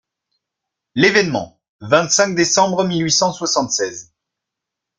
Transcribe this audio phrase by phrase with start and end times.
[0.95, 4.15] L'ÉVÉNEMENT, vingt-cinq décembre mille huit cent soixante-seize.